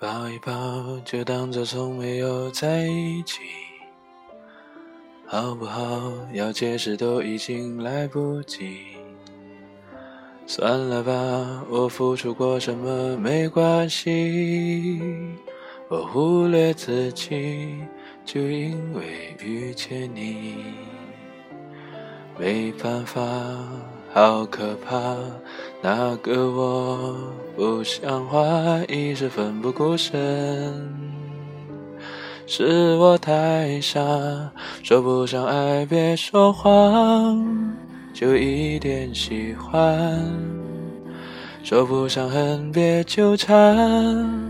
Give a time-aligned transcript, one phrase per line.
[0.00, 3.40] 抱一抱，就当作从没有在一起，
[5.26, 6.10] 好不好？
[6.32, 8.96] 要解释都已经来不及。
[10.46, 14.98] 算了吧，我付出过什么没关系，
[15.90, 17.76] 我忽略自己，
[18.24, 20.64] 就因为遇见你，
[22.38, 23.20] 没办法。
[24.12, 25.14] 好可怕，
[25.80, 27.14] 那个我
[27.54, 28.42] 不像话，
[28.88, 30.12] 一时奋不顾身，
[32.44, 34.00] 是我太傻，
[34.82, 37.72] 说不上爱别说谎，
[38.12, 40.20] 就一点喜欢，
[41.62, 44.49] 说不上恨别纠缠，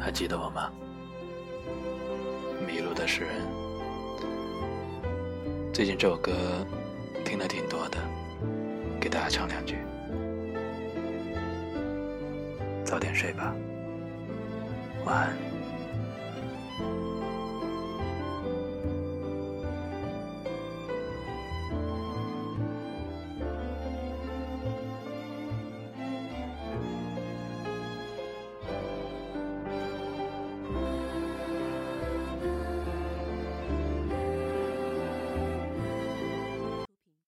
[0.00, 0.70] 还记得我吗？
[2.66, 3.30] 迷路的诗人，
[5.74, 6.32] 最近这首歌
[7.24, 7.98] 听的挺多的，
[8.98, 9.76] 给大家唱两句。
[12.82, 13.54] 早点睡吧，
[15.04, 15.49] 晚安。